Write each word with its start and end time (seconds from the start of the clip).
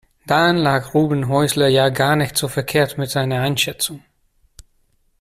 Dann 0.25 0.57
lag 0.57 0.95
Ruben 0.95 1.27
Häusler 1.29 1.67
ja 1.67 1.89
gar 1.89 2.15
nicht 2.15 2.35
so 2.35 2.47
verkehrt 2.47 2.97
mit 2.97 3.11
seiner 3.11 3.41
Einschätzung. 3.41 4.03